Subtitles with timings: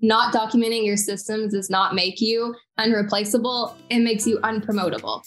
[0.00, 5.22] not documenting your systems does not make you unreplaceable, it makes you unpromotable.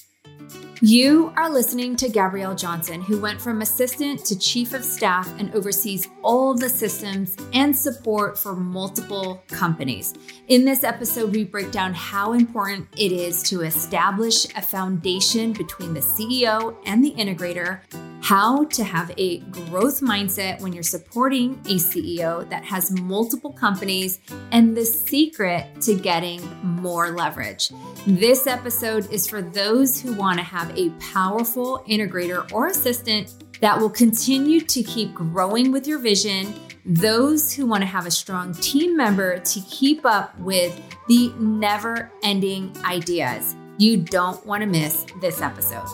[0.81, 5.53] You are listening to Gabrielle Johnson, who went from assistant to chief of staff and
[5.53, 10.13] oversees all the systems and support for multiple companies.
[10.47, 15.93] In this episode, we break down how important it is to establish a foundation between
[15.93, 17.81] the CEO and the integrator,
[18.21, 24.19] how to have a growth mindset when you're supporting a CEO that has multiple companies,
[24.51, 27.71] and the secret to getting more leverage.
[28.05, 33.79] This episode is for those who want to have a powerful integrator or assistant that
[33.79, 36.53] will continue to keep growing with your vision,
[36.85, 42.11] those who want to have a strong team member to keep up with the never
[42.23, 43.55] ending ideas.
[43.77, 45.87] You don't want to miss this episode.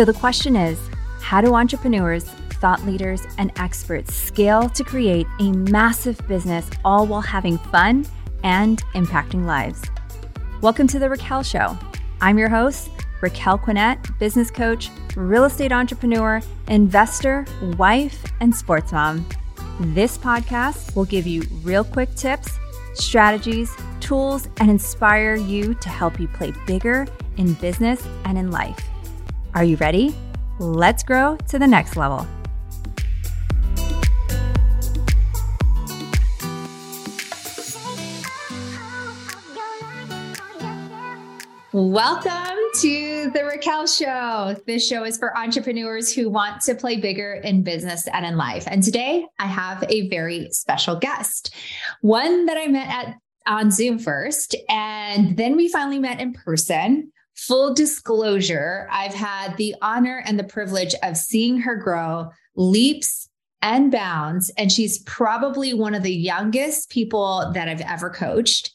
[0.00, 0.80] So, the question is
[1.20, 7.20] how do entrepreneurs, thought leaders, and experts scale to create a massive business all while
[7.20, 8.06] having fun
[8.42, 9.82] and impacting lives?
[10.62, 11.78] Welcome to The Raquel Show.
[12.22, 12.88] I'm your host,
[13.20, 17.44] Raquel Quinet, business coach, real estate entrepreneur, investor,
[17.76, 19.28] wife, and sports mom.
[19.80, 22.58] This podcast will give you real quick tips,
[22.94, 23.70] strategies,
[24.00, 28.89] tools, and inspire you to help you play bigger in business and in life.
[29.52, 30.14] Are you ready?
[30.60, 32.24] Let's grow to the next level.
[41.72, 44.56] Welcome to the Raquel Show.
[44.68, 48.64] This show is for entrepreneurs who want to play bigger in business and in life.
[48.68, 51.52] And today I have a very special guest,
[52.02, 57.10] one that I met at on Zoom first, and then we finally met in person.
[57.46, 63.30] Full disclosure, I've had the honor and the privilege of seeing her grow leaps
[63.62, 64.50] and bounds.
[64.58, 68.70] And she's probably one of the youngest people that I've ever coached.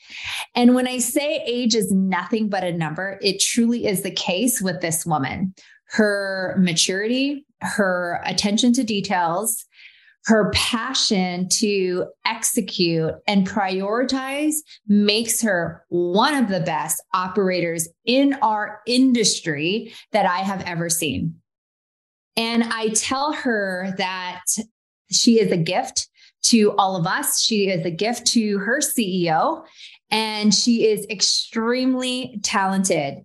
[0.55, 4.59] And when I say age is nothing but a number, it truly is the case
[4.62, 5.53] with this woman.
[5.89, 9.66] Her maturity, her attention to details,
[10.25, 14.56] her passion to execute and prioritize
[14.88, 21.36] makes her one of the best operators in our industry that I have ever seen.
[22.36, 24.41] And I tell her that
[25.12, 26.09] she is a gift
[26.44, 27.42] to all of us.
[27.42, 29.63] She is a gift to her CEO,
[30.12, 33.24] and she is extremely talented.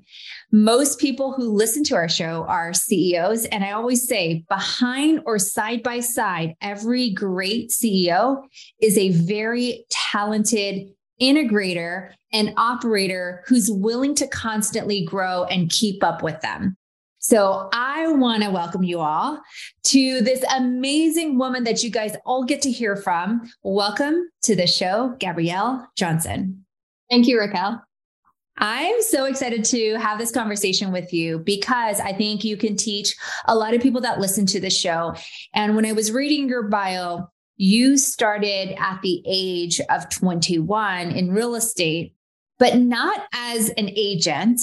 [0.53, 3.44] Most people who listen to our show are CEOs.
[3.47, 8.43] And I always say, behind or side by side, every great CEO
[8.83, 10.88] is a very talented
[11.21, 16.77] integrator and operator who's willing to constantly grow and keep up with them.
[17.21, 19.41] So I want to welcome you all
[19.84, 23.49] to this amazing woman that you guys all get to hear from.
[23.62, 26.65] Welcome to the show, Gabrielle Johnson.
[27.09, 27.84] Thank you, Raquel.
[28.59, 33.16] I'm so excited to have this conversation with you because I think you can teach
[33.47, 35.15] a lot of people that listen to the show.
[35.55, 41.33] And when I was reading your bio, you started at the age of 21 in
[41.33, 42.15] real estate,
[42.59, 44.61] but not as an agent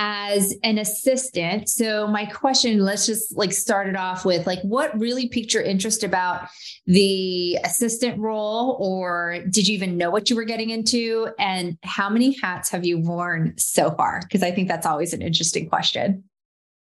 [0.00, 1.68] as an assistant.
[1.68, 5.64] So my question, let's just like start it off with like what really piqued your
[5.64, 6.48] interest about
[6.86, 12.08] the assistant role or did you even know what you were getting into and how
[12.08, 14.20] many hats have you worn so far?
[14.22, 16.22] Because I think that's always an interesting question.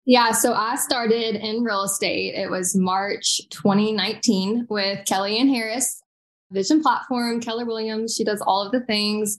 [0.05, 2.35] Yeah, so I started in real estate.
[2.35, 6.03] It was March 2019 with Kelly Ann Harris,
[6.51, 8.15] Vision Platform, Keller Williams.
[8.15, 9.39] She does all of the things.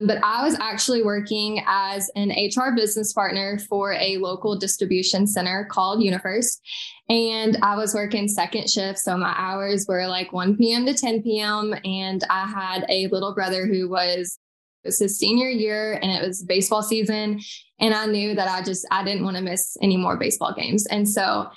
[0.00, 5.66] But I was actually working as an HR business partner for a local distribution center
[5.70, 6.60] called Universe.
[7.08, 8.98] And I was working second shift.
[8.98, 10.84] So my hours were like 1 p.m.
[10.86, 11.74] to 10 p.m.
[11.84, 14.38] And I had a little brother who was
[14.82, 17.40] it was his senior year and it was baseball season.
[17.80, 20.86] And I knew that I just I didn't want to miss any more baseball games.
[20.86, 21.48] And so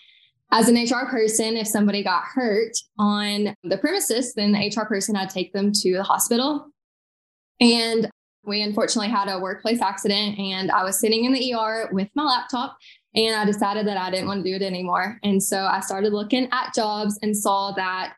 [0.51, 5.15] as an HR person, if somebody got hurt on the premises, then the HR person
[5.15, 6.67] I'd take them to the hospital.
[7.59, 8.09] And
[8.47, 12.23] we unfortunately had a workplace accident and I was sitting in the ER with my
[12.23, 12.77] laptop
[13.13, 15.19] and I decided that I didn't want to do it anymore.
[15.23, 18.13] And so I started looking at jobs and saw that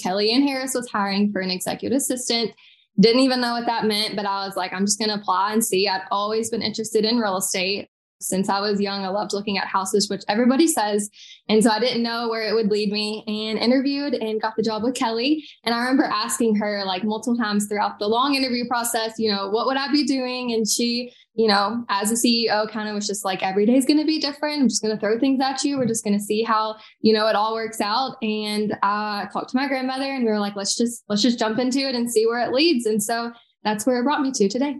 [0.00, 2.52] Kelly Ann Harris was hiring for an executive assistant.
[2.98, 5.52] Didn't even know what that meant, but I was like, I'm just going to apply
[5.52, 5.88] and see.
[5.88, 7.88] I'd always been interested in real estate.
[8.20, 9.04] Since I was young.
[9.04, 11.10] I loved looking at houses, which everybody says.
[11.48, 14.62] And so I didn't know where it would lead me and interviewed and got the
[14.62, 15.44] job with Kelly.
[15.64, 19.50] And I remember asking her like multiple times throughout the long interview process, you know,
[19.50, 20.52] what would I be doing?
[20.52, 23.84] And she, you know, as a CEO, kind of was just like, every day is
[23.84, 24.62] going to be different.
[24.62, 25.76] I'm just going to throw things at you.
[25.76, 28.16] We're just going to see how, you know, it all works out.
[28.22, 31.58] And I talked to my grandmother and we were like, let's just, let's just jump
[31.58, 32.86] into it and see where it leads.
[32.86, 33.32] And so
[33.64, 34.76] that's where it brought me to today.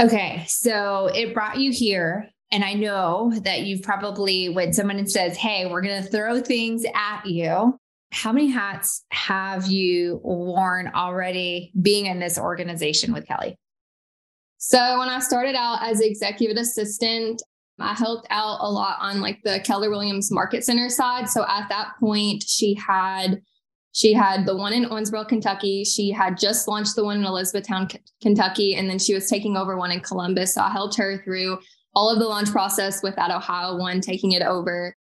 [0.00, 0.44] Okay.
[0.46, 2.28] So it brought you here.
[2.50, 6.84] And I know that you've probably, when someone says, Hey, we're going to throw things
[6.94, 7.78] at you,
[8.10, 13.58] how many hats have you worn already being in this organization with Kelly?
[14.56, 17.42] So when I started out as executive assistant,
[17.78, 21.28] I helped out a lot on like the Keller Williams Market Center side.
[21.28, 23.40] So at that point, she had
[23.98, 25.82] she had the one in Owensboro, Kentucky.
[25.82, 27.88] She had just launched the one in Elizabethtown,
[28.22, 30.54] Kentucky, and then she was taking over one in Columbus.
[30.54, 31.58] So I helped her through
[31.96, 34.94] all of the launch process with that Ohio one, taking it over,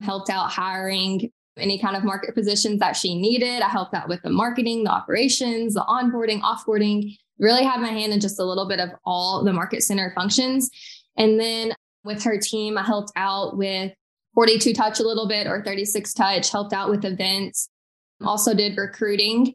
[0.00, 3.60] helped out hiring any kind of market positions that she needed.
[3.60, 8.14] I helped out with the marketing, the operations, the onboarding, offboarding, really had my hand
[8.14, 10.70] in just a little bit of all the market center functions.
[11.18, 13.92] And then with her team, I helped out with
[14.32, 17.68] 42 touch a little bit or 36 touch, helped out with events,
[18.22, 19.54] also did recruiting.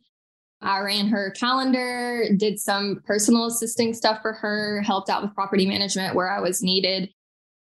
[0.62, 5.68] I ran her calendar, did some personal assisting stuff for her, helped out with property
[5.68, 7.10] management where I was needed.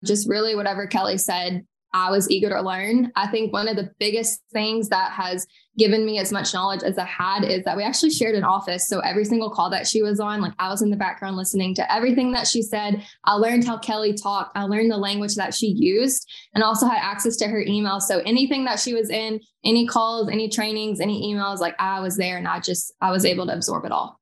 [0.05, 3.11] Just really whatever Kelly said, I was eager to learn.
[3.17, 5.47] I think one of the biggest things that has
[5.77, 8.89] given me as much knowledge as I had is that we actually shared an office.
[8.89, 11.75] So every single call that she was on, like I was in the background listening
[11.77, 13.05] to everything that she said.
[13.25, 14.57] I learned how Kelly talked.
[14.57, 18.01] I learned the language that she used and also had access to her email.
[18.01, 22.17] So anything that she was in, any calls, any trainings, any emails, like I was
[22.17, 24.21] there and I just, I was able to absorb it all.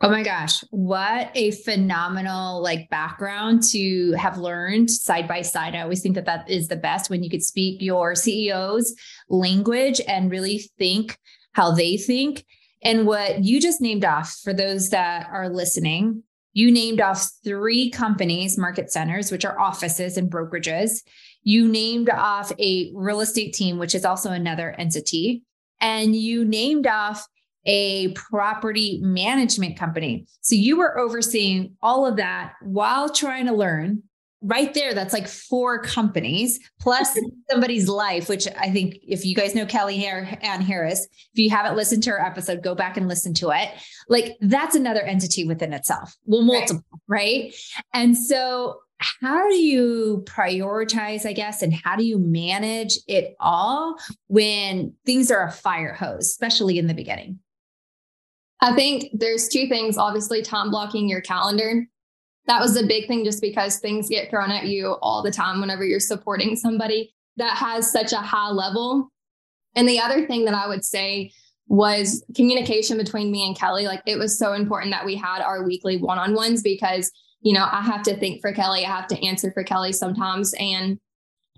[0.00, 5.74] Oh my gosh, what a phenomenal like background to have learned side by side.
[5.74, 8.94] I always think that that is the best when you could speak your CEO's
[9.28, 11.18] language and really think
[11.52, 12.44] how they think.
[12.80, 16.22] And what you just named off for those that are listening,
[16.52, 21.02] you named off three companies, market centers, which are offices and brokerages.
[21.42, 25.42] You named off a real estate team, which is also another entity.
[25.80, 27.26] And you named off
[27.66, 30.26] a property management company.
[30.40, 34.02] So you were overseeing all of that while trying to learn.
[34.40, 37.18] Right there, that's like four companies plus
[37.50, 41.74] somebody's life, which I think if you guys know Kelly Ann Harris, if you haven't
[41.74, 43.68] listened to her episode, go back and listen to it.
[44.08, 46.14] Like that's another entity within itself.
[46.24, 47.46] Well, multiple, right?
[47.46, 47.54] right?
[47.92, 53.96] And so how do you prioritize, I guess, and how do you manage it all
[54.26, 57.38] when things are a fire hose, especially in the beginning?
[58.60, 59.96] I think there's two things.
[59.96, 61.86] Obviously, time blocking your calendar.
[62.46, 65.60] That was a big thing just because things get thrown at you all the time
[65.60, 69.10] whenever you're supporting somebody that has such a high level.
[69.74, 71.30] And the other thing that I would say
[71.68, 73.86] was communication between me and Kelly.
[73.86, 77.12] Like it was so important that we had our weekly one on ones because,
[77.42, 80.54] you know, I have to think for Kelly, I have to answer for Kelly sometimes.
[80.58, 80.98] And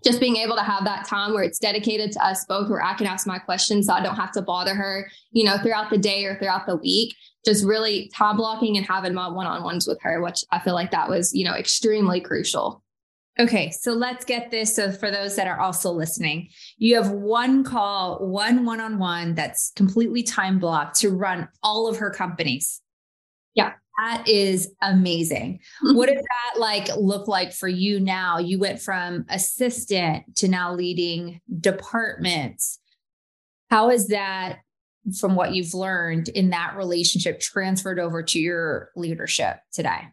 [0.04, 2.94] just being able to have that time where it's dedicated to us both where I
[2.94, 5.98] can ask my questions so I don't have to bother her, you know, throughout the
[5.98, 7.14] day or throughout the week.
[7.44, 11.08] Just really time blocking and having my one-on-ones with her, which I feel like that
[11.08, 12.82] was, you know, extremely crucial.
[13.38, 14.76] Okay, so let's get this.
[14.76, 19.34] So, for those that are also listening, you have one call, one one on one
[19.34, 22.82] that's completely time blocked to run all of her companies.
[24.00, 25.60] That is amazing.
[25.82, 28.38] What does that like look like for you now?
[28.38, 32.78] You went from assistant to now leading departments.
[33.68, 34.60] How is that
[35.18, 40.08] from what you've learned in that relationship transferred over to your leadership today?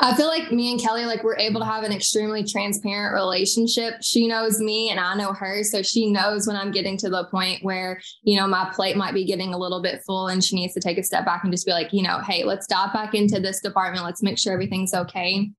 [0.00, 3.94] I feel like me and Kelly, like we're able to have an extremely transparent relationship.
[4.00, 5.64] She knows me and I know her.
[5.64, 9.12] So she knows when I'm getting to the point where, you know, my plate might
[9.12, 11.52] be getting a little bit full and she needs to take a step back and
[11.52, 14.04] just be like, you know, hey, let's dive back into this department.
[14.04, 15.50] Let's make sure everything's okay.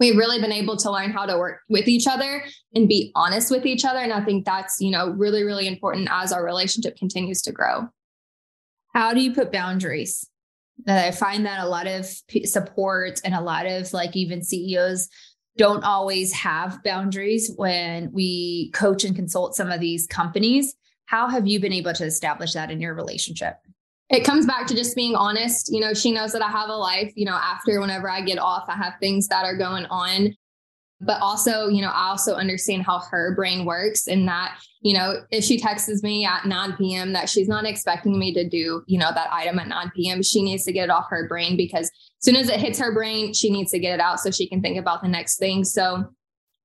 [0.00, 2.42] We've really been able to learn how to work with each other
[2.74, 3.98] and be honest with each other.
[3.98, 7.90] And I think that's, you know, really, really important as our relationship continues to grow.
[8.94, 10.26] How do you put boundaries?
[10.84, 12.06] That I find that a lot of
[12.44, 15.08] support and a lot of like even CEOs
[15.56, 20.74] don't always have boundaries when we coach and consult some of these companies.
[21.06, 23.56] How have you been able to establish that in your relationship?
[24.10, 25.72] It comes back to just being honest.
[25.72, 28.38] You know, she knows that I have a life, you know, after whenever I get
[28.38, 30.36] off, I have things that are going on.
[31.00, 35.16] But also, you know, I also understand how her brain works and that, you know,
[35.30, 38.98] if she texts me at 9 p.m., that she's not expecting me to do, you
[38.98, 40.22] know, that item at 9 p.m.
[40.22, 42.94] She needs to get it off her brain because as soon as it hits her
[42.94, 45.64] brain, she needs to get it out so she can think about the next thing.
[45.64, 46.04] So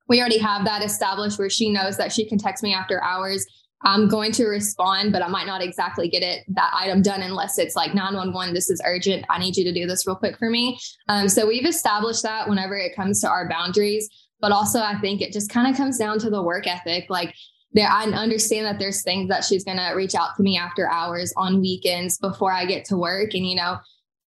[0.07, 3.45] we already have that established where she knows that she can text me after hours
[3.81, 7.57] I'm going to respond, but I might not exactly get it that item done unless
[7.57, 8.53] it's like 911.
[8.53, 9.25] This is urgent.
[9.29, 10.79] I need you to do this real quick for me.
[11.07, 14.09] Um, so we've established that whenever it comes to our boundaries,
[14.41, 17.05] but also I think it just kind of comes down to the work ethic.
[17.09, 17.33] Like
[17.71, 20.89] there, I understand that there's things that she's going to reach out to me after
[20.89, 23.77] hours on weekends before I get to work, and you know,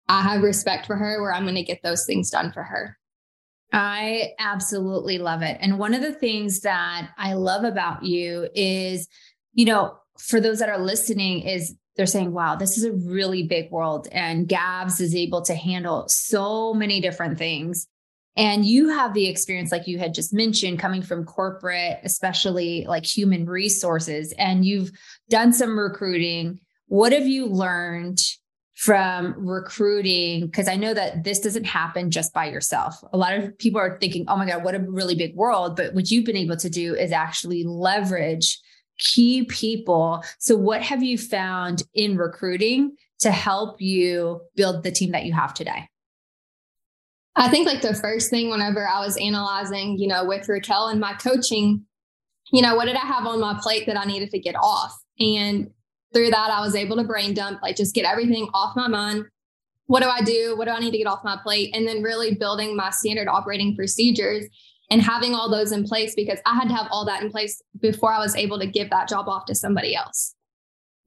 [0.08, 2.98] I have respect for her where I'm going to get those things done for her.
[3.72, 5.56] I absolutely love it.
[5.60, 9.08] And one of the things that I love about you is
[9.52, 13.42] you know, for those that are listening, is they're saying, wow, this is a really
[13.42, 14.08] big world.
[14.12, 17.86] And Gabs is able to handle so many different things.
[18.36, 23.04] And you have the experience, like you had just mentioned, coming from corporate, especially like
[23.04, 24.92] human resources, and you've
[25.28, 26.60] done some recruiting.
[26.86, 28.18] What have you learned
[28.76, 30.46] from recruiting?
[30.46, 32.94] Because I know that this doesn't happen just by yourself.
[33.12, 35.76] A lot of people are thinking, oh my God, what a really big world.
[35.76, 38.58] But what you've been able to do is actually leverage
[39.00, 40.22] key people.
[40.38, 45.32] So, what have you found in recruiting to help you build the team that you
[45.32, 45.88] have today?
[47.36, 51.00] I think like the first thing whenever I was analyzing, you know, with Raquel and
[51.00, 51.84] my coaching,
[52.52, 54.92] you know, what did I have on my plate that I needed to get off?
[55.18, 55.70] And
[56.12, 59.24] through that, I was able to brain dump, like just get everything off my mind.
[59.86, 60.54] What do I do?
[60.56, 61.74] What do I need to get off my plate?
[61.74, 64.46] And then really building my standard operating procedures
[64.90, 67.62] and having all those in place because I had to have all that in place
[67.80, 70.34] before I was able to give that job off to somebody else.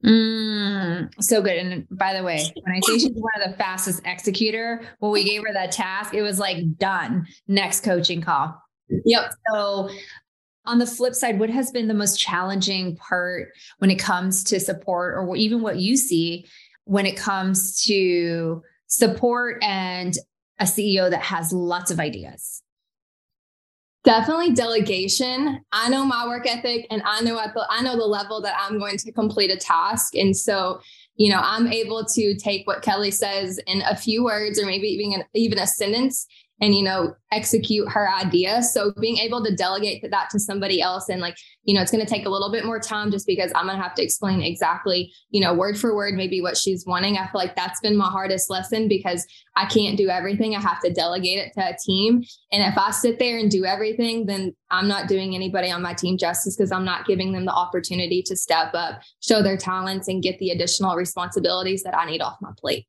[0.04, 1.56] Mm, so good.
[1.56, 5.24] And by the way, when I say she's one of the fastest executor, when we
[5.24, 7.26] gave her that task, it was like done.
[7.48, 8.54] Next coaching call.
[9.04, 9.32] Yep.
[9.50, 9.88] So
[10.66, 13.48] on the flip side, what has been the most challenging part
[13.78, 16.46] when it comes to support or even what you see
[16.84, 20.14] when it comes to support and
[20.60, 22.62] a CEO that has lots of ideas?
[24.04, 25.64] Definitely delegation.
[25.72, 28.54] I know my work ethic and I know at the I know the level that
[28.60, 30.14] I'm going to complete a task.
[30.14, 30.80] And so,
[31.16, 34.88] you know, I'm able to take what Kelly says in a few words or maybe
[34.88, 36.26] even even a sentence
[36.64, 38.62] and you know execute her idea.
[38.62, 42.04] So being able to delegate that to somebody else and like you know it's going
[42.04, 44.40] to take a little bit more time just because i'm going to have to explain
[44.40, 47.18] exactly you know word for word maybe what she's wanting.
[47.18, 50.54] I feel like that's been my hardest lesson because i can't do everything.
[50.54, 52.22] I have to delegate it to a team.
[52.50, 55.92] And if i sit there and do everything then i'm not doing anybody on my
[55.92, 60.08] team justice because i'm not giving them the opportunity to step up show their talents
[60.08, 62.86] and get the additional responsibilities that i need off my plate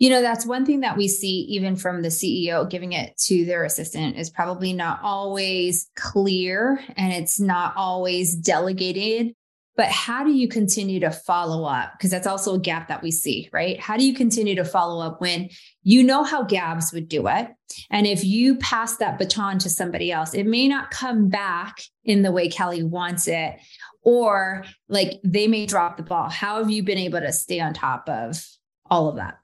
[0.00, 3.44] you know, that's one thing that we see even from the CEO giving it to
[3.44, 9.34] their assistant is probably not always clear and it's not always delegated.
[9.76, 11.92] But how do you continue to follow up?
[11.92, 13.78] Because that's also a gap that we see, right?
[13.78, 15.50] How do you continue to follow up when
[15.82, 17.48] you know how Gabs would do it?
[17.90, 22.22] And if you pass that baton to somebody else, it may not come back in
[22.22, 23.56] the way Kelly wants it,
[24.02, 26.30] or like they may drop the ball.
[26.30, 28.42] How have you been able to stay on top of
[28.90, 29.39] all of that?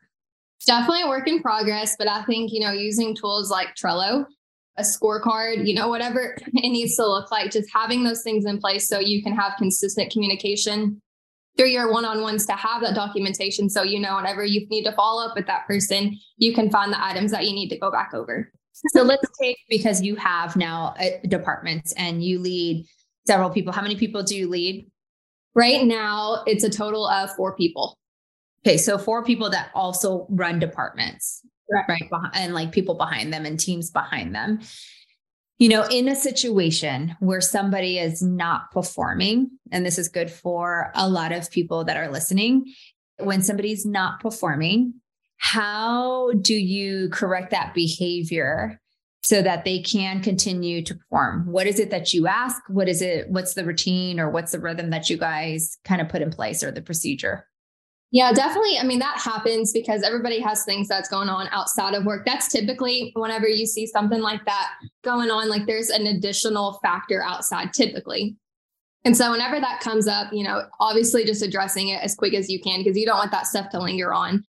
[0.67, 4.27] Definitely a work in progress, but I think, you know, using tools like Trello,
[4.77, 8.59] a scorecard, you know, whatever it needs to look like, just having those things in
[8.59, 11.01] place so you can have consistent communication
[11.57, 15.27] through your one-on-ones to have that documentation so you know whenever you need to follow
[15.27, 18.13] up with that person you can find the items that you need to go back
[18.13, 18.53] over.
[18.93, 22.85] So let's take because you have now uh, departments and you lead
[23.27, 24.87] several people how many people do you lead?
[25.55, 27.97] Right now it's a total of four people
[28.67, 31.85] Okay, so four people that also run departments, right?
[31.89, 32.31] right?
[32.35, 34.59] And like people behind them and teams behind them.
[35.59, 40.91] You know, in a situation where somebody is not performing, and this is good for
[40.97, 42.65] a lot of people that are listening,
[43.19, 44.95] when somebody's not performing,
[45.37, 48.81] how do you correct that behavior
[49.23, 51.47] so that they can continue to perform?
[51.47, 52.61] What is it that you ask?
[52.69, 53.31] What is it?
[53.31, 56.65] What's the routine or what's the rhythm that you guys kind of put in place
[56.65, 57.47] or the procedure?
[58.13, 58.79] Yeah, definitely.
[58.79, 62.25] I mean, that happens because everybody has things that's going on outside of work.
[62.25, 64.71] That's typically whenever you see something like that
[65.03, 68.37] going on, like there's an additional factor outside typically.
[69.05, 72.49] And so whenever that comes up, you know, obviously just addressing it as quick as
[72.49, 74.45] you can because you don't want that stuff to linger on.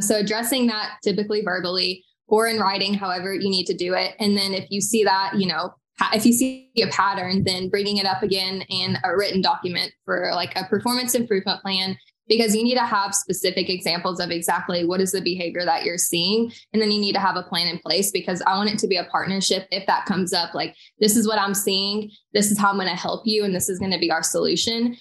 [0.00, 4.14] So addressing that typically verbally or in writing, however you need to do it.
[4.18, 5.74] And then if you see that, you know,
[6.12, 10.30] if you see a pattern, then bringing it up again in a written document for
[10.34, 11.96] like a performance improvement plan
[12.28, 15.98] because you need to have specific examples of exactly what is the behavior that you're
[15.98, 16.52] seeing.
[16.72, 18.88] And then you need to have a plan in place because i want it to
[18.88, 19.66] be a partnership.
[19.70, 22.88] If that comes up like this is what i'm seeing this is how i'm going
[22.88, 24.96] to help you and this is going to be our solution.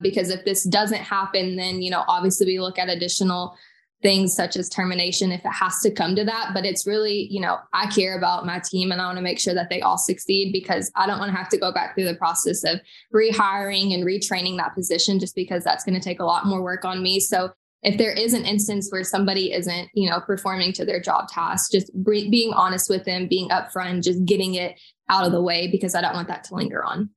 [0.00, 3.56] Because if this doesn't happen then you know obviously we look at additional
[4.02, 6.50] things such as termination if it has to come to that.
[6.54, 9.38] But it's really, you know, I care about my team and I want to make
[9.38, 12.06] sure that they all succeed because I don't want to have to go back through
[12.06, 12.80] the process of
[13.14, 16.84] rehiring and retraining that position just because that's going to take a lot more work
[16.84, 17.20] on me.
[17.20, 17.50] So
[17.82, 21.72] if there is an instance where somebody isn't, you know, performing to their job task,
[21.72, 24.78] just being honest with them, being upfront, just getting it
[25.08, 27.10] out of the way because I don't want that to linger on.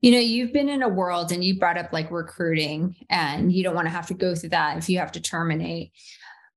[0.00, 3.64] You know, you've been in a world and you brought up like recruiting, and you
[3.64, 5.92] don't want to have to go through that if you have to terminate.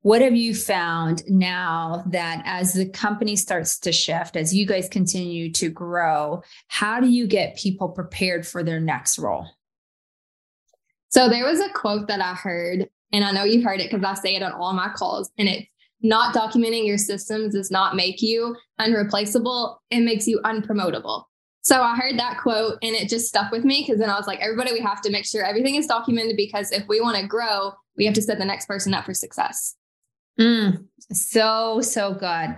[0.03, 4.89] What have you found now that as the company starts to shift, as you guys
[4.89, 9.48] continue to grow, how do you get people prepared for their next role?
[11.10, 14.03] So there was a quote that I heard, and I know you've heard it because
[14.03, 15.67] I say it on all my calls, and it's
[16.01, 21.25] not documenting your systems does not make you unreplaceable, it makes you unpromotable.
[21.63, 24.27] So I heard that quote and it just stuck with me because then I was
[24.27, 27.27] like, everybody, we have to make sure everything is documented because if we want to
[27.27, 29.75] grow, we have to set the next person up for success.
[30.39, 32.58] Mm, so, so good.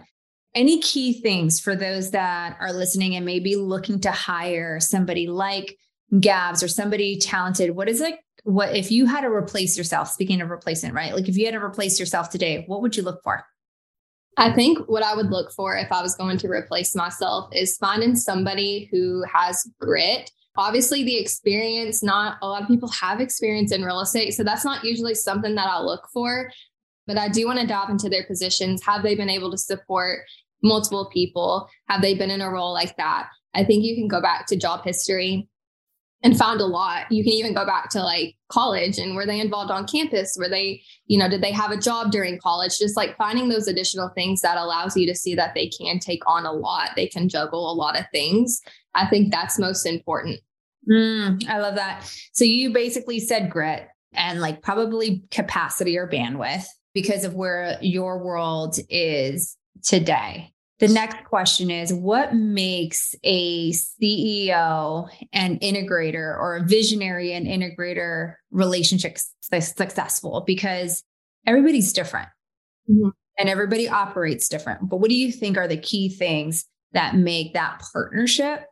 [0.55, 5.77] Any key things for those that are listening and maybe looking to hire somebody like
[6.19, 7.71] Gabs or somebody talented?
[7.71, 10.09] What is like, what if you had to replace yourself?
[10.09, 11.13] Speaking of replacement, right?
[11.13, 13.43] Like if you had to replace yourself today, what would you look for?
[14.37, 17.77] I think what I would look for if I was going to replace myself is
[17.77, 20.31] finding somebody who has grit.
[20.55, 24.33] Obviously, the experience, not a lot of people have experience in real estate.
[24.33, 26.51] So that's not usually something that I look for.
[27.05, 28.83] But I do want to dive into their positions.
[28.85, 30.19] Have they been able to support
[30.63, 31.67] multiple people?
[31.89, 33.27] Have they been in a role like that?
[33.53, 35.47] I think you can go back to job history
[36.23, 37.11] and found a lot.
[37.11, 40.35] You can even go back to like college and were they involved on campus?
[40.39, 42.79] Were they, you know, did they have a job during college?
[42.79, 46.21] Just like finding those additional things that allows you to see that they can take
[46.25, 46.91] on a lot.
[46.95, 48.61] They can juggle a lot of things.
[48.95, 50.39] I think that's most important.
[50.89, 52.09] Mm, I love that.
[52.31, 58.23] So you basically said grit and like probably capacity or bandwidth because of where your
[58.23, 60.52] world is today.
[60.83, 68.33] The next question is what makes a CEO and integrator or a visionary and integrator
[68.51, 70.43] relationship successful?
[70.45, 71.01] Because
[71.47, 72.27] everybody's different
[72.91, 73.11] mm-hmm.
[73.39, 74.89] and everybody operates different.
[74.89, 78.65] But what do you think are the key things that make that partnership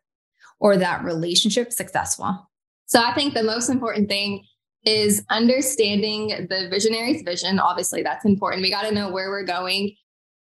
[0.60, 2.51] or that relationship successful?
[2.88, 4.44] So I think the most important thing
[4.84, 7.58] is understanding the visionary's vision.
[7.58, 8.63] Obviously, that's important.
[8.63, 9.96] We got to know where we're going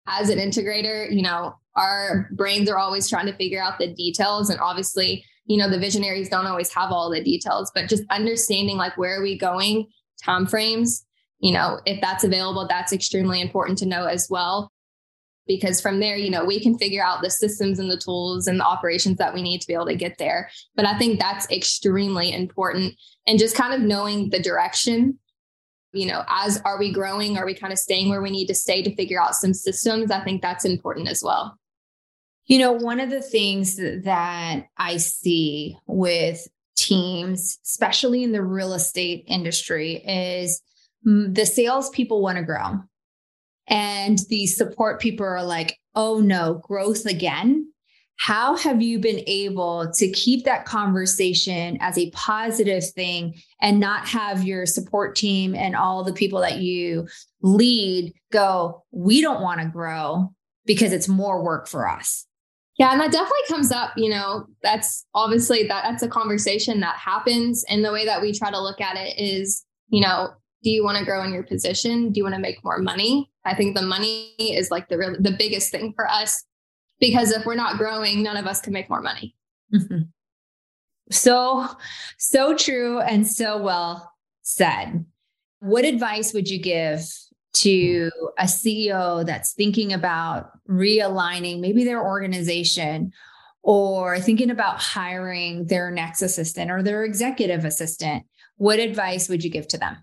[0.07, 4.49] as an integrator, you know, our brains are always trying to figure out the details.
[4.49, 8.77] And obviously, you know, the visionaries don't always have all the details, but just understanding
[8.77, 9.87] like where are we going,
[10.23, 11.05] time frames,
[11.39, 14.71] you know, if that's available, that's extremely important to know as well.
[15.45, 18.61] Because from there, you know, we can figure out the systems and the tools and
[18.61, 20.49] the operations that we need to be able to get there.
[20.75, 22.93] But I think that's extremely important.
[23.27, 25.19] And just kind of knowing the direction
[25.93, 27.37] you know, as are we growing?
[27.37, 30.11] Are we kind of staying where we need to stay to figure out some systems?
[30.11, 31.57] I think that's important as well.
[32.45, 38.73] You know, one of the things that I see with teams, especially in the real
[38.73, 40.61] estate industry, is
[41.03, 42.79] the salespeople want to grow.
[43.67, 47.72] And the support people are like, oh no, growth again.
[48.17, 54.07] How have you been able to keep that conversation as a positive thing and not
[54.07, 57.07] have your support team and all the people that you
[57.41, 60.33] lead go, we don't want to grow
[60.65, 62.25] because it's more work for us?
[62.77, 66.95] Yeah, and that definitely comes up, you know, that's obviously that that's a conversation that
[66.95, 70.29] happens and the way that we try to look at it is, you know,
[70.63, 72.11] do you want to grow in your position?
[72.11, 73.29] Do you want to make more money?
[73.45, 76.43] I think the money is like the real, the biggest thing for us
[76.99, 79.35] because if we're not growing, none of us can make more money.
[79.73, 80.03] Mm-hmm.
[81.11, 81.67] So,
[82.17, 85.05] so true and so well said.
[85.59, 87.01] What advice would you give
[87.53, 93.11] to a CEO that's thinking about realigning maybe their organization
[93.61, 98.25] or thinking about hiring their next assistant or their executive assistant?
[98.57, 99.97] What advice would you give to them?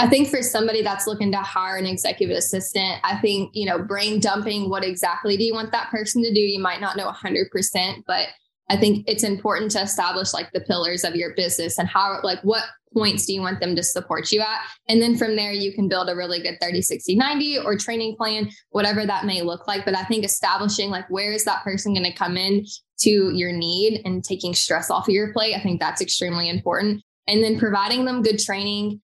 [0.00, 3.78] I think for somebody that's looking to hire an executive assistant, I think, you know,
[3.78, 6.40] brain dumping, what exactly do you want that person to do?
[6.40, 8.28] You might not know 100%, but
[8.70, 12.40] I think it's important to establish like the pillars of your business and how, like,
[12.44, 12.62] what
[12.94, 14.60] points do you want them to support you at?
[14.88, 18.16] And then from there, you can build a really good 30, 60, 90 or training
[18.16, 19.84] plan, whatever that may look like.
[19.84, 22.64] But I think establishing like, where is that person going to come in
[23.00, 25.54] to your need and taking stress off of your plate?
[25.54, 27.02] I think that's extremely important.
[27.26, 29.02] And then providing them good training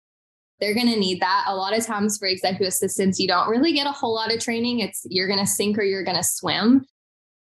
[0.61, 1.45] they're going to need that.
[1.47, 4.41] A lot of times for executive assistants, you don't really get a whole lot of
[4.41, 4.81] training.
[4.81, 6.87] It's you're going to sink or you're going to swim.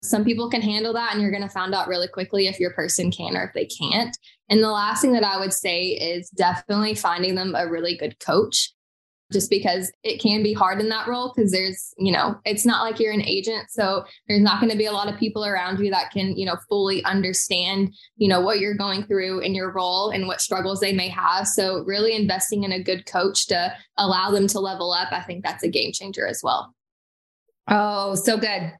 [0.02, 2.72] Some people can handle that, and you're going to find out really quickly if your
[2.72, 4.16] person can or if they can't.
[4.48, 8.18] And the last thing that I would say is definitely finding them a really good
[8.18, 8.72] coach
[9.32, 12.82] just because it can be hard in that role because there's, you know, it's not
[12.82, 13.70] like you're an agent.
[13.70, 16.46] So there's not going to be a lot of people around you that can, you
[16.46, 20.80] know, fully understand, you know, what you're going through in your role and what struggles
[20.80, 21.46] they may have.
[21.46, 25.44] So really investing in a good coach to allow them to level up, I think
[25.44, 26.74] that's a game changer as well.
[27.68, 28.72] Oh, so good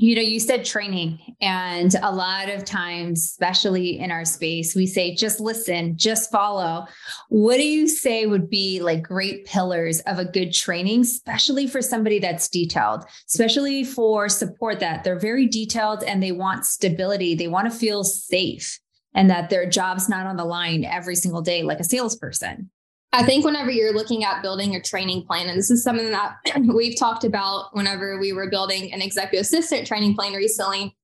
[0.00, 4.86] you know, you said training, and a lot of times, especially in our space, we
[4.86, 6.86] say just listen, just follow.
[7.30, 11.82] What do you say would be like great pillars of a good training, especially for
[11.82, 17.48] somebody that's detailed, especially for support that they're very detailed and they want stability, they
[17.48, 18.78] want to feel safe,
[19.14, 22.70] and that their job's not on the line every single day like a salesperson?
[23.12, 26.36] I think whenever you're looking at building a training plan, and this is something that
[26.74, 30.94] we've talked about whenever we were building an executive assistant training plan recently,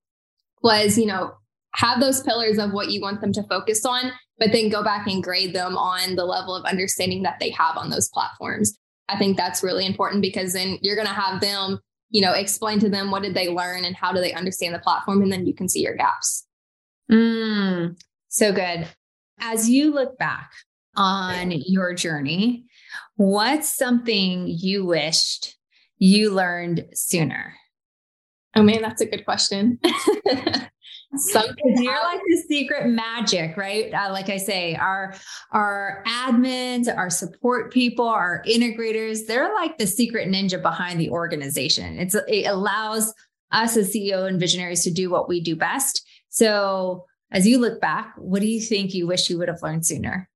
[0.61, 1.33] was, you know,
[1.75, 5.07] have those pillars of what you want them to focus on, but then go back
[5.07, 8.77] and grade them on the level of understanding that they have on those platforms.
[9.09, 12.79] I think that's really important because then you're going to have them, you know, explain
[12.79, 15.45] to them what did they learn and how do they understand the platform, and then
[15.45, 16.45] you can see your gaps.
[17.11, 18.87] Mm, so good.
[19.39, 20.49] As you look back
[20.97, 22.65] on your journey,
[23.15, 25.55] what's something you wished
[25.97, 27.53] you learned sooner?
[28.55, 29.79] Oh man, that's a good question.
[31.17, 33.93] Something you're like the secret magic, right?
[33.93, 35.15] Uh, like I say, our
[35.51, 41.99] our admins, our support people, our integrators, they're like the secret ninja behind the organization.
[41.99, 43.13] It's it allows
[43.51, 46.05] us as CEO and visionaries to do what we do best.
[46.29, 49.85] So, as you look back, what do you think you wish you would have learned
[49.85, 50.29] sooner?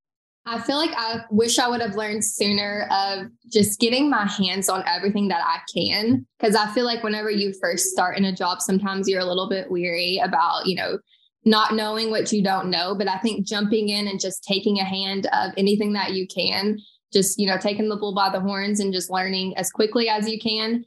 [0.50, 4.68] I feel like I wish I would have learned sooner of just getting my hands
[4.68, 6.26] on everything that I can.
[6.42, 9.48] Cause I feel like whenever you first start in a job, sometimes you're a little
[9.48, 10.98] bit weary about, you know,
[11.46, 12.96] not knowing what you don't know.
[12.96, 16.80] But I think jumping in and just taking a hand of anything that you can,
[17.14, 20.28] just, you know, taking the bull by the horns and just learning as quickly as
[20.28, 20.84] you can.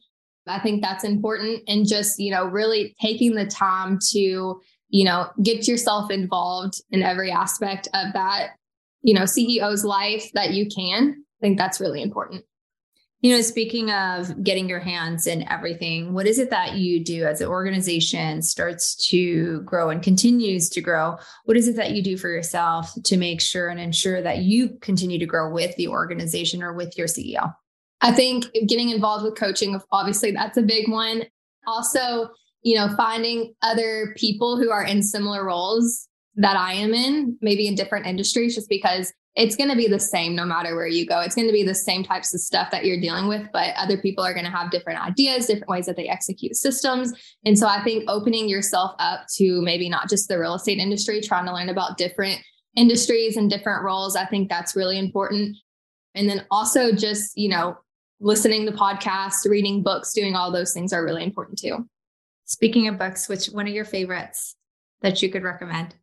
[0.49, 1.63] I think that's important.
[1.69, 7.05] And just, you know, really taking the time to, you know, get yourself involved in
[7.05, 8.55] every aspect of that
[9.03, 11.25] you know, CEO's life that you can.
[11.41, 12.45] I think that's really important.
[13.23, 17.25] You know, speaking of getting your hands in everything, what is it that you do
[17.25, 21.17] as the organization starts to grow and continues to grow?
[21.45, 24.77] What is it that you do for yourself to make sure and ensure that you
[24.81, 27.55] continue to grow with the organization or with your CEO?
[28.01, 31.23] I think getting involved with coaching, obviously, that's a big one.
[31.69, 32.29] Also,
[32.63, 37.67] you know, finding other people who are in similar roles that I am in, maybe
[37.67, 41.07] in different industries, just because it's going to be the same no matter where you
[41.07, 41.21] go.
[41.21, 43.97] It's going to be the same types of stuff that you're dealing with, but other
[43.97, 47.13] people are going to have different ideas, different ways that they execute systems.
[47.45, 51.21] And so I think opening yourself up to maybe not just the real estate industry,
[51.23, 52.41] trying to learn about different
[52.77, 55.57] industries and different roles, I think that's really important.
[56.15, 57.79] And then also just, you know,
[58.21, 61.89] listening to podcasts, reading books, doing all those things are really important too.
[62.45, 64.57] Speaking of books, which one of your favorites
[65.01, 65.95] that you could recommend?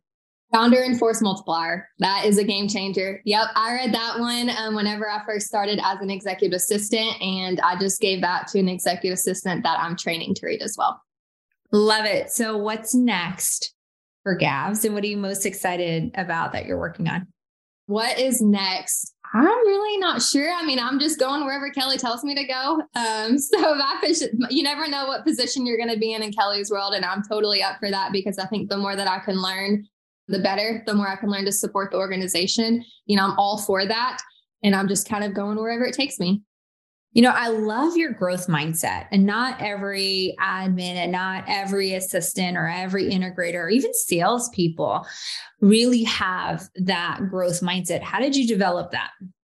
[0.52, 1.88] Founder and Force Multiplier.
[1.98, 3.20] That is a game changer.
[3.24, 3.48] Yep.
[3.54, 7.78] I read that one um, whenever I first started as an executive assistant, and I
[7.78, 11.00] just gave that to an executive assistant that I'm training to read as well.
[11.72, 12.30] Love it.
[12.30, 13.74] So, what's next
[14.24, 17.28] for Gabs, and what are you most excited about that you're working on?
[17.86, 19.14] What is next?
[19.32, 20.52] I'm really not sure.
[20.52, 22.82] I mean, I'm just going wherever Kelly tells me to go.
[22.96, 26.70] Um, so that you never know what position you're going to be in in Kelly's
[26.70, 29.40] world, and I'm totally up for that because I think the more that I can
[29.40, 29.86] learn
[30.30, 32.84] the better, the more I can learn to support the organization.
[33.06, 34.18] You know, I'm all for that.
[34.62, 36.42] And I'm just kind of going wherever it takes me.
[37.12, 42.56] You know, I love your growth mindset, and not every admin and not every assistant
[42.56, 45.04] or every integrator or even salespeople
[45.60, 48.02] really have that growth mindset.
[48.02, 49.10] How did you develop that?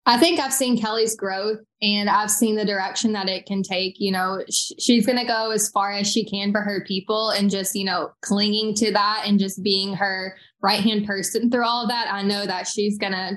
[0.06, 3.96] I think I've seen Kelly's growth and I've seen the direction that it can take.
[3.98, 7.30] You know, sh- she's going to go as far as she can for her people
[7.30, 11.64] and just, you know, clinging to that and just being her right hand person through
[11.64, 12.08] all of that.
[12.10, 13.36] I know that she's going to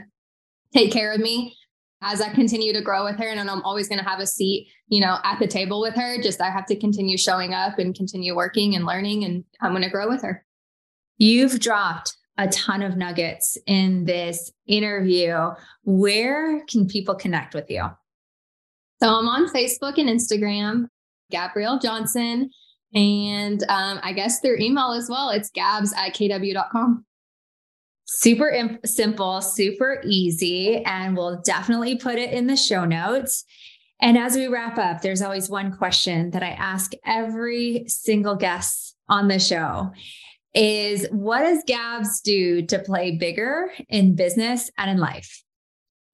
[0.74, 1.56] take care of me
[2.02, 3.28] as I continue to grow with her.
[3.28, 6.22] And I'm always going to have a seat, you know, at the table with her.
[6.22, 9.84] Just I have to continue showing up and continue working and learning, and I'm going
[9.84, 10.46] to grow with her.
[11.18, 15.52] You've dropped a ton of nuggets in this interview.
[15.84, 17.86] Where can people connect with you?
[19.02, 20.88] So I'm on Facebook and Instagram,
[21.32, 22.50] Gabrielle Johnson.
[22.94, 27.06] And um, I guess through email as well, it's gabs at kw.com.
[28.06, 33.44] Super imp- simple, super easy, and we'll definitely put it in the show notes.
[34.00, 38.96] And as we wrap up, there's always one question that I ask every single guest
[39.10, 39.92] on the show
[40.54, 45.44] is what does Gabs do to play bigger in business and in life?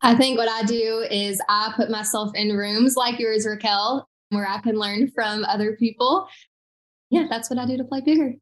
[0.01, 4.47] I think what I do is I put myself in rooms like yours, Raquel, where
[4.47, 6.27] I can learn from other people.
[7.11, 8.33] Yeah, that's what I do to play bigger.